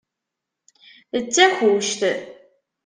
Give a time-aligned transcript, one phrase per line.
[1.23, 2.01] D takuct.